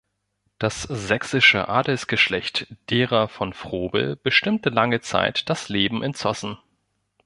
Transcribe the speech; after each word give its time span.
Das 0.57 0.81
sächsische 0.81 1.69
Adelsgeschlecht 1.69 2.65
derer 2.89 3.27
von 3.27 3.53
Frobel 3.53 4.15
bestimmte 4.15 4.71
lange 4.71 5.01
Zeit 5.01 5.47
das 5.47 5.69
Leben 5.69 6.01
in 6.01 6.15
Zossen. 6.15 6.57